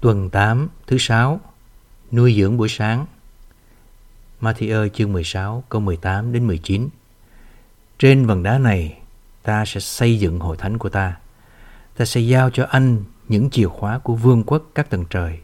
Tuần 0.00 0.30
8 0.30 0.68
thứ 0.86 0.98
6 0.98 1.40
Nuôi 2.12 2.34
dưỡng 2.38 2.56
buổi 2.56 2.68
sáng 2.68 3.06
Matthew 4.40 4.88
chương 4.88 5.12
16 5.12 5.64
câu 5.68 5.80
18 5.80 6.32
đến 6.32 6.46
19 6.46 6.88
Trên 7.98 8.26
vần 8.26 8.42
đá 8.42 8.58
này, 8.58 8.98
ta 9.42 9.64
sẽ 9.64 9.80
xây 9.80 10.18
dựng 10.18 10.40
hội 10.40 10.56
thánh 10.56 10.78
của 10.78 10.88
ta. 10.88 11.16
Ta 11.96 12.04
sẽ 12.04 12.20
giao 12.20 12.50
cho 12.50 12.66
anh 12.70 13.04
những 13.28 13.50
chìa 13.50 13.66
khóa 13.66 13.98
của 13.98 14.14
vương 14.14 14.44
quốc 14.44 14.70
các 14.74 14.90
tầng 14.90 15.04
trời. 15.10 15.38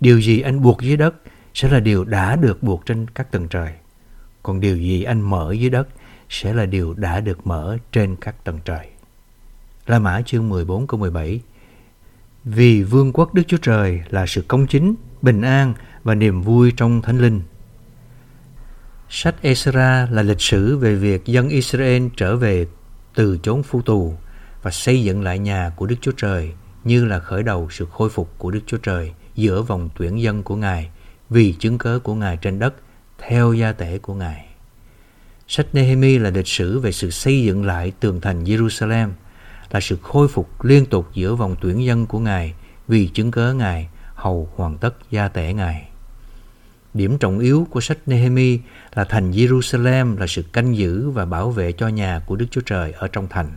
Điều 0.00 0.20
gì 0.20 0.40
anh 0.40 0.62
buộc 0.62 0.82
dưới 0.82 0.96
đất 0.96 1.14
sẽ 1.54 1.68
là 1.68 1.80
điều 1.80 2.04
đã 2.04 2.36
được 2.36 2.62
buộc 2.62 2.86
trên 2.86 3.06
các 3.10 3.30
tầng 3.30 3.48
trời. 3.48 3.72
Còn 4.42 4.60
điều 4.60 4.76
gì 4.76 5.02
anh 5.02 5.20
mở 5.20 5.52
dưới 5.52 5.70
đất 5.70 5.88
sẽ 6.28 6.54
là 6.54 6.66
điều 6.66 6.94
đã 6.94 7.20
được 7.20 7.46
mở 7.46 7.78
trên 7.92 8.16
các 8.16 8.44
tầng 8.44 8.58
trời. 8.64 8.88
La 9.86 9.98
Mã 9.98 10.22
chương 10.26 10.48
14 10.48 10.86
câu 10.86 11.00
17 11.00 11.40
vì 12.46 12.82
vương 12.82 13.12
quốc 13.12 13.34
Đức 13.34 13.42
Chúa 13.46 13.56
Trời 13.56 14.02
là 14.10 14.26
sự 14.26 14.44
công 14.48 14.66
chính, 14.66 14.94
bình 15.22 15.42
an 15.42 15.74
và 16.02 16.14
niềm 16.14 16.42
vui 16.42 16.72
trong 16.76 17.02
thánh 17.02 17.18
linh. 17.18 17.40
Sách 19.08 19.42
Esra 19.42 20.08
là 20.10 20.22
lịch 20.22 20.40
sử 20.40 20.76
về 20.78 20.94
việc 20.94 21.24
dân 21.24 21.48
Israel 21.48 22.06
trở 22.16 22.36
về 22.36 22.66
từ 23.14 23.38
chốn 23.42 23.62
phu 23.62 23.82
tù 23.82 24.14
và 24.62 24.70
xây 24.70 25.02
dựng 25.02 25.22
lại 25.22 25.38
nhà 25.38 25.70
của 25.76 25.86
Đức 25.86 25.96
Chúa 26.00 26.12
Trời 26.16 26.52
như 26.84 27.04
là 27.04 27.18
khởi 27.18 27.42
đầu 27.42 27.68
sự 27.70 27.86
khôi 27.92 28.10
phục 28.10 28.38
của 28.38 28.50
Đức 28.50 28.60
Chúa 28.66 28.78
Trời 28.78 29.12
giữa 29.34 29.62
vòng 29.62 29.88
tuyển 29.98 30.22
dân 30.22 30.42
của 30.42 30.56
Ngài 30.56 30.90
vì 31.30 31.52
chứng 31.52 31.78
cớ 31.78 31.98
của 31.98 32.14
Ngài 32.14 32.36
trên 32.36 32.58
đất 32.58 32.74
theo 33.18 33.52
gia 33.52 33.72
tể 33.72 33.98
của 33.98 34.14
Ngài. 34.14 34.46
Sách 35.48 35.74
Nehemi 35.74 36.18
là 36.18 36.30
lịch 36.30 36.48
sử 36.48 36.78
về 36.78 36.92
sự 36.92 37.10
xây 37.10 37.42
dựng 37.42 37.64
lại 37.64 37.92
tường 38.00 38.20
thành 38.20 38.44
Jerusalem, 38.44 39.08
là 39.70 39.80
sự 39.80 39.98
khôi 40.02 40.28
phục 40.28 40.64
liên 40.64 40.86
tục 40.86 41.08
giữa 41.14 41.34
vòng 41.34 41.56
tuyển 41.60 41.84
dân 41.84 42.06
của 42.06 42.18
Ngài 42.18 42.54
vì 42.88 43.08
chứng 43.08 43.30
cớ 43.30 43.52
Ngài, 43.52 43.88
hầu 44.14 44.48
hoàn 44.56 44.78
tất 44.78 44.94
gia 45.10 45.28
tể 45.28 45.52
Ngài. 45.52 45.88
Điểm 46.94 47.18
trọng 47.18 47.38
yếu 47.38 47.66
của 47.70 47.80
sách 47.80 47.98
Nehemi 48.06 48.58
là 48.94 49.04
thành 49.04 49.30
Jerusalem 49.30 50.18
là 50.18 50.26
sự 50.26 50.42
canh 50.42 50.76
giữ 50.76 51.10
và 51.10 51.24
bảo 51.24 51.50
vệ 51.50 51.72
cho 51.72 51.88
nhà 51.88 52.20
của 52.26 52.36
Đức 52.36 52.46
Chúa 52.50 52.60
Trời 52.60 52.92
ở 52.92 53.08
trong 53.08 53.28
thành. 53.28 53.50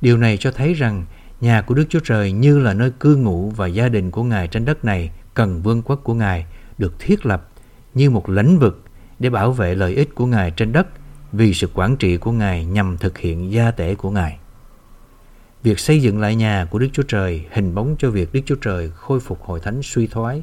Điều 0.00 0.16
này 0.16 0.36
cho 0.36 0.50
thấy 0.50 0.74
rằng 0.74 1.04
nhà 1.40 1.62
của 1.62 1.74
Đức 1.74 1.84
Chúa 1.88 2.00
Trời 2.04 2.32
như 2.32 2.58
là 2.58 2.74
nơi 2.74 2.90
cư 3.00 3.16
ngụ 3.16 3.50
và 3.50 3.66
gia 3.66 3.88
đình 3.88 4.10
của 4.10 4.22
Ngài 4.22 4.48
trên 4.48 4.64
đất 4.64 4.84
này, 4.84 5.10
cần 5.34 5.62
vương 5.62 5.82
quốc 5.82 6.00
của 6.04 6.14
Ngài 6.14 6.46
được 6.78 6.94
thiết 6.98 7.26
lập 7.26 7.48
như 7.94 8.10
một 8.10 8.28
lãnh 8.28 8.58
vực 8.58 8.84
để 9.18 9.30
bảo 9.30 9.52
vệ 9.52 9.74
lợi 9.74 9.94
ích 9.94 10.14
của 10.14 10.26
Ngài 10.26 10.50
trên 10.50 10.72
đất 10.72 10.86
vì 11.32 11.54
sự 11.54 11.68
quản 11.74 11.96
trị 11.96 12.16
của 12.16 12.32
Ngài 12.32 12.64
nhằm 12.64 12.98
thực 12.98 13.18
hiện 13.18 13.52
gia 13.52 13.70
tể 13.70 13.94
của 13.94 14.10
Ngài. 14.10 14.38
Việc 15.62 15.78
xây 15.78 16.02
dựng 16.02 16.20
lại 16.20 16.36
nhà 16.36 16.66
của 16.70 16.78
Đức 16.78 16.88
Chúa 16.92 17.02
Trời 17.02 17.46
hình 17.52 17.74
bóng 17.74 17.96
cho 17.98 18.10
việc 18.10 18.32
Đức 18.32 18.40
Chúa 18.46 18.54
Trời 18.54 18.90
khôi 18.94 19.20
phục 19.20 19.42
hội 19.42 19.60
thánh 19.60 19.80
suy 19.82 20.06
thoái 20.06 20.42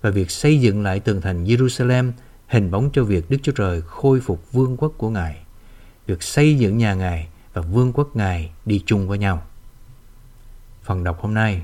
và 0.00 0.10
việc 0.10 0.30
xây 0.30 0.60
dựng 0.60 0.82
lại 0.82 1.00
tường 1.00 1.20
thành 1.20 1.44
Jerusalem 1.44 2.12
hình 2.46 2.70
bóng 2.70 2.90
cho 2.92 3.04
việc 3.04 3.30
Đức 3.30 3.36
Chúa 3.42 3.52
Trời 3.52 3.82
khôi 3.86 4.20
phục 4.20 4.52
vương 4.52 4.76
quốc 4.76 4.92
của 4.98 5.10
Ngài. 5.10 5.36
Việc 6.06 6.22
xây 6.22 6.58
dựng 6.58 6.78
nhà 6.78 6.94
Ngài 6.94 7.28
và 7.52 7.62
vương 7.62 7.92
quốc 7.92 8.16
Ngài 8.16 8.50
đi 8.64 8.82
chung 8.86 9.08
với 9.08 9.18
nhau. 9.18 9.42
Phần 10.82 11.04
đọc 11.04 11.20
hôm 11.20 11.34
nay, 11.34 11.62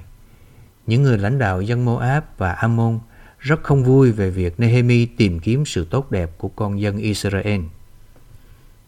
Những 0.86 1.02
người 1.02 1.18
lãnh 1.18 1.38
đạo 1.38 1.62
dân 1.62 1.84
Moab 1.84 2.24
và 2.38 2.52
Ammon 2.52 2.98
rất 3.38 3.62
không 3.62 3.84
vui 3.84 4.12
về 4.12 4.30
việc 4.30 4.60
Nehemi 4.60 5.06
tìm 5.06 5.40
kiếm 5.40 5.64
sự 5.64 5.86
tốt 5.90 6.10
đẹp 6.10 6.30
của 6.38 6.48
con 6.48 6.80
dân 6.80 6.98
Israel. 6.98 7.60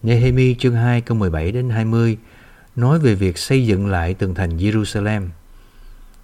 Nehemi 0.02 0.54
chương 0.54 0.74
2 0.74 1.00
câu 1.00 1.16
17 1.16 1.52
đến 1.52 1.70
20 1.70 2.18
nói 2.76 2.98
về 2.98 3.14
việc 3.14 3.38
xây 3.38 3.66
dựng 3.66 3.86
lại 3.86 4.14
tường 4.14 4.34
thành 4.34 4.56
Jerusalem. 4.56 5.28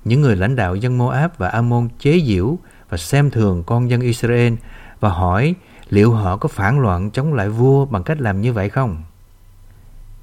Những 0.05 0.21
người 0.21 0.37
lãnh 0.37 0.57
đạo 0.57 0.77
dân 0.77 0.99
Moab 0.99 1.31
và 1.39 1.49
Ammon 1.49 1.89
chế 1.99 2.21
giễu 2.27 2.59
và 2.89 2.99
xem 2.99 3.31
thường 3.31 3.63
con 3.67 3.91
dân 3.91 4.01
Israel 4.01 4.55
và 5.01 5.09
hỏi 5.09 5.55
liệu 5.89 6.13
họ 6.13 6.37
có 6.37 6.49
phản 6.49 6.81
loạn 6.81 7.11
chống 7.11 7.35
lại 7.35 7.49
vua 7.49 7.85
bằng 7.85 8.03
cách 8.03 8.21
làm 8.21 8.41
như 8.41 8.53
vậy 8.53 8.69
không? 8.69 9.03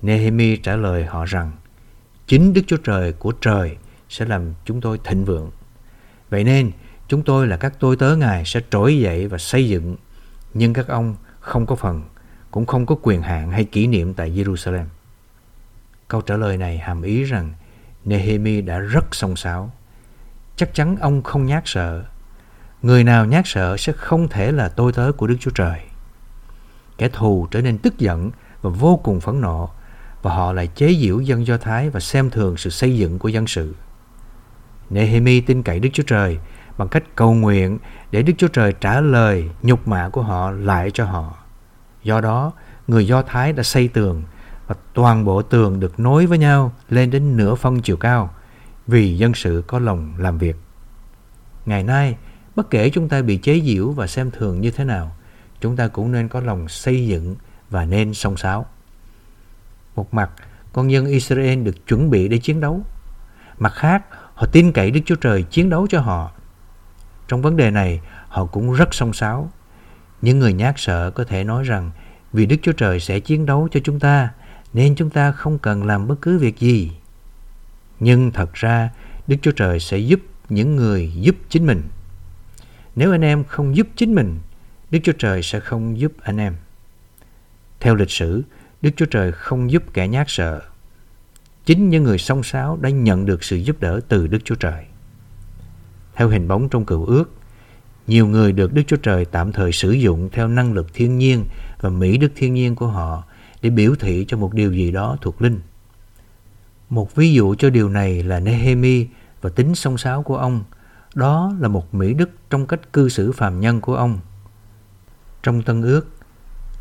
Nehemi 0.02 0.58
trả 0.58 0.76
lời 0.76 1.06
họ 1.06 1.26
rằng, 1.26 1.52
chính 2.28 2.54
Đức 2.54 2.62
Chúa 2.68 2.78
Trời 2.78 3.14
của 3.14 3.32
trời 3.32 3.78
sẽ 4.10 4.26
làm 4.26 4.54
chúng 4.66 4.82
tôi 4.82 5.00
thịnh 5.04 5.26
vượng. 5.26 5.52
Vậy 6.30 6.44
nên, 6.44 6.72
chúng 7.08 7.24
tôi 7.24 7.48
là 7.48 7.58
các 7.58 7.74
tôi 7.80 7.96
tớ 7.96 8.16
Ngài 8.16 8.46
sẽ 8.46 8.62
trỗi 8.72 9.00
dậy 9.00 9.28
và 9.28 9.38
xây 9.38 9.70
dựng 9.70 9.96
nhưng 10.54 10.74
các 10.74 10.88
ông 10.88 11.16
không 11.40 11.66
có 11.66 11.76
phần, 11.76 12.02
cũng 12.52 12.66
không 12.66 12.86
có 12.86 12.96
quyền 13.02 13.22
hạn 13.22 13.52
hay 13.52 13.66
kỷ 13.66 13.88
niệm 13.88 14.14
tại 14.14 14.32
Jerusalem. 14.32 14.86
Câu 16.10 16.22
trả 16.22 16.38
lời 16.38 16.58
này 16.58 16.78
hàm 16.78 17.02
ý 17.02 17.24
rằng 17.24 17.54
Nehemi 18.06 18.62
đã 18.62 18.80
rất 18.80 19.16
song 19.16 19.36
sáo. 19.36 19.72
Chắc 20.56 20.74
chắn 20.74 20.98
ông 20.98 21.24
không 21.24 21.46
nhát 21.46 21.64
sợ 21.66 22.04
Người 22.82 23.04
nào 23.04 23.26
nhát 23.26 23.48
sợ 23.48 23.78
sẽ 23.78 23.94
không 23.94 24.28
thể 24.28 24.52
là 24.52 24.70
tôi 24.70 24.94
tớ 24.94 25.12
của 25.18 25.28
Đức 25.28 25.36
Chúa 25.40 25.52
Trời. 25.52 25.80
Kẻ 26.98 27.10
thù 27.10 27.48
trở 27.52 27.62
nên 27.62 27.78
tức 27.78 27.98
giận 27.98 28.32
và 28.62 28.70
vô 28.70 29.00
cùng 29.04 29.20
phẫn 29.20 29.42
nộ 29.42 29.70
và 30.22 30.34
họ 30.34 30.54
lại 30.54 30.68
chế 30.68 30.96
giễu 31.02 31.20
dân 31.20 31.48
Do 31.48 31.58
Thái 31.58 31.90
và 31.90 32.00
xem 32.00 32.30
thường 32.30 32.58
sự 32.58 32.70
xây 32.70 32.98
dựng 32.98 33.20
của 33.20 33.30
dân 33.30 33.48
sự. 33.48 33.76
Nehemi 34.90 35.42
tin 35.42 35.64
cậy 35.64 35.80
Đức 35.80 35.90
Chúa 35.94 36.04
Trời 36.04 36.40
bằng 36.78 36.88
cách 36.88 37.04
cầu 37.16 37.34
nguyện 37.34 37.78
để 38.12 38.22
Đức 38.22 38.34
Chúa 38.38 38.48
Trời 38.48 38.74
trả 38.74 39.02
lời 39.02 39.50
nhục 39.62 39.88
mạ 39.88 40.10
của 40.10 40.22
họ 40.22 40.52
lại 40.52 40.92
cho 40.94 41.06
họ. 41.06 41.38
Do 42.04 42.22
đó, 42.22 42.52
người 42.88 43.08
Do 43.08 43.22
Thái 43.22 43.54
đã 43.54 43.64
xây 43.64 43.88
tường 43.88 44.24
và 44.70 44.76
toàn 44.94 45.26
bộ 45.26 45.42
tường 45.42 45.80
được 45.80 46.00
nối 46.00 46.26
với 46.26 46.38
nhau 46.38 46.72
lên 46.90 47.12
đến 47.12 47.38
nửa 47.38 47.56
phân 47.56 47.82
chiều 47.82 47.98
cao 47.98 48.34
vì 48.88 49.18
dân 49.18 49.34
sự 49.34 49.64
có 49.68 49.80
lòng 49.80 50.14
làm 50.18 50.38
việc. 50.38 50.56
Ngày 51.66 51.84
nay, 51.84 52.16
Bất 52.60 52.70
kể 52.70 52.90
chúng 52.90 53.10
ta 53.10 53.22
bị 53.22 53.38
chế 53.38 53.62
giễu 53.66 53.92
và 53.92 54.08
xem 54.08 54.32
thường 54.32 54.62
như 54.62 54.72
thế 54.72 54.84
nào, 54.84 55.16
chúng 55.62 55.76
ta 55.76 55.88
cũng 55.88 56.12
nên 56.12 56.28
có 56.28 56.40
lòng 56.40 56.68
xây 56.68 57.08
dựng 57.08 57.36
và 57.70 57.86
nên 57.86 58.14
song 58.14 58.38
sáo. 58.38 58.66
Một 59.96 60.14
mặt, 60.14 60.32
con 60.74 60.92
dân 60.92 61.06
Israel 61.06 61.64
được 61.64 61.88
chuẩn 61.88 62.10
bị 62.10 62.28
để 62.28 62.38
chiến 62.38 62.60
đấu. 62.60 62.82
Mặt 63.60 63.74
khác, 63.76 64.06
họ 64.34 64.48
tin 64.52 64.72
cậy 64.72 64.92
Đức 64.92 65.00
Chúa 65.06 65.16
Trời 65.16 65.44
chiến 65.44 65.70
đấu 65.70 65.88
cho 65.90 66.00
họ. 66.02 66.32
Trong 67.28 67.42
vấn 67.42 67.58
đề 67.58 67.72
này, 67.72 68.02
họ 68.28 68.46
cũng 68.46 68.74
rất 68.74 68.94
song 68.94 69.14
sáo. 69.14 69.52
Những 70.22 70.40
người 70.40 70.54
nhát 70.54 70.76
sợ 70.78 71.12
có 71.12 71.24
thể 71.24 71.44
nói 71.44 71.64
rằng 71.64 71.92
vì 72.34 72.46
Đức 72.46 72.58
Chúa 72.62 72.74
Trời 72.74 73.00
sẽ 73.00 73.20
chiến 73.20 73.46
đấu 73.46 73.68
cho 73.72 73.80
chúng 73.84 74.00
ta, 74.00 74.30
nên 74.74 74.96
chúng 74.96 75.10
ta 75.10 75.32
không 75.32 75.60
cần 75.60 75.84
làm 75.84 76.08
bất 76.08 76.16
cứ 76.22 76.38
việc 76.38 76.60
gì. 76.60 76.92
Nhưng 78.00 78.32
thật 78.32 78.54
ra, 78.54 78.90
Đức 79.28 79.36
Chúa 79.42 79.52
Trời 79.52 79.80
sẽ 79.80 79.98
giúp 79.98 80.20
những 80.50 80.76
người 80.76 81.12
giúp 81.16 81.36
chính 81.50 81.66
mình. 81.66 81.82
Nếu 82.96 83.12
anh 83.12 83.22
em 83.22 83.44
không 83.44 83.76
giúp 83.76 83.88
chính 83.96 84.16
mình, 84.16 84.40
Đức 84.92 85.00
Chúa 85.04 85.14
Trời 85.20 85.44
sẽ 85.44 85.60
không 85.60 86.00
giúp 86.00 86.12
anh 86.22 86.38
em. 86.38 86.56
Theo 87.80 87.96
lịch 87.96 88.12
sử, 88.12 88.42
Đức 88.82 88.90
Chúa 88.96 89.06
Trời 89.06 89.32
không 89.32 89.72
giúp 89.72 89.84
kẻ 89.94 90.08
nhát 90.08 90.26
sợ. 90.30 90.62
Chính 91.66 91.90
những 91.90 92.04
người 92.04 92.18
song 92.18 92.44
sáo 92.44 92.78
đã 92.82 92.90
nhận 92.90 93.26
được 93.26 93.44
sự 93.44 93.56
giúp 93.56 93.80
đỡ 93.80 94.00
từ 94.08 94.28
Đức 94.28 94.40
Chúa 94.44 94.56
Trời. 94.56 94.86
Theo 96.16 96.30
hình 96.30 96.48
bóng 96.48 96.70
trong 96.70 96.86
cựu 96.86 97.06
ước, 97.06 97.32
nhiều 98.08 98.28
người 98.28 98.52
được 98.52 98.74
Đức 98.74 98.82
Chúa 98.88 98.98
Trời 98.98 99.26
tạm 99.26 99.52
thời 99.52 99.72
sử 99.72 99.92
dụng 99.92 100.30
theo 100.32 100.48
năng 100.48 100.74
lực 100.74 100.94
thiên 100.94 101.18
nhiên 101.18 101.46
và 101.82 101.90
mỹ 101.90 102.18
đức 102.18 102.32
thiên 102.36 102.54
nhiên 102.54 102.76
của 102.76 102.88
họ 102.88 103.24
để 103.62 103.70
biểu 103.70 103.96
thị 103.96 104.26
cho 104.28 104.38
một 104.38 104.54
điều 104.54 104.74
gì 104.74 104.92
đó 104.92 105.18
thuộc 105.22 105.42
linh. 105.42 105.60
Một 106.90 107.16
ví 107.16 107.34
dụ 107.34 107.56
cho 107.56 107.70
điều 107.70 107.90
này 107.90 108.24
là 108.24 108.40
Nehemi 108.40 109.08
và 109.42 109.50
tính 109.50 109.76
song 109.76 109.98
sáo 109.98 110.24
của 110.24 110.38
ông– 110.38 110.64
đó 111.16 111.54
là 111.60 111.68
một 111.68 111.94
mỹ 111.94 112.14
đức 112.14 112.30
trong 112.50 112.68
cách 112.68 112.94
cư 112.94 113.10
xử 113.10 113.32
phàm 113.32 113.60
nhân 113.60 113.82
của 113.82 113.96
ông. 113.96 114.20
Trong 115.44 115.62
Tân 115.62 115.82
ước, 115.82 116.08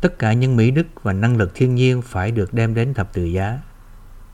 tất 0.01 0.19
cả 0.19 0.33
những 0.33 0.55
mỹ 0.55 0.71
đức 0.71 0.87
và 1.03 1.13
năng 1.13 1.37
lực 1.37 1.51
thiên 1.55 1.75
nhiên 1.75 2.01
phải 2.01 2.31
được 2.31 2.53
đem 2.53 2.73
đến 2.73 2.93
thập 2.93 3.13
tự 3.13 3.23
giá. 3.23 3.59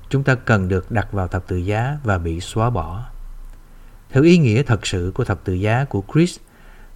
Chúng 0.09 0.23
ta 0.23 0.35
cần 0.35 0.67
được 0.67 0.91
đặt 0.91 1.11
vào 1.11 1.27
thập 1.27 1.47
tự 1.47 1.57
giá 1.57 1.97
và 2.03 2.17
bị 2.17 2.39
xóa 2.39 2.69
bỏ. 2.69 3.05
Theo 4.09 4.23
ý 4.23 4.37
nghĩa 4.37 4.63
thật 4.63 4.87
sự 4.87 5.11
của 5.15 5.23
thập 5.23 5.43
tự 5.43 5.53
giá 5.53 5.85
của 5.85 6.03
Chris, 6.13 6.37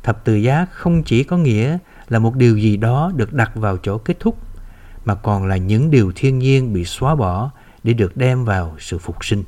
thập 0.04 0.26
tự 0.26 0.36
giá 0.36 0.66
không 0.72 1.04
chỉ 1.04 1.24
có 1.24 1.38
nghĩa 1.38 1.78
là 2.10 2.20
một 2.20 2.36
điều 2.36 2.58
gì 2.58 2.78
đó 2.78 3.12
được 3.16 3.34
đặt 3.34 3.52
vào 3.56 3.78
chỗ 3.78 3.98
kết 3.98 4.20
thúc, 4.20 4.38
mà 5.10 5.16
còn 5.16 5.48
là 5.48 5.58
những 5.58 5.92
điều 5.92 6.12
thiên 6.16 6.40
nhiên 6.40 6.74
bị 6.74 6.86
xóa 6.86 7.16
bỏ 7.16 7.52
để 7.84 7.94
được 7.94 8.18
đem 8.18 8.46
vào 8.46 8.76
sự 8.80 8.98
phục 8.98 9.26
sinh. 9.26 9.44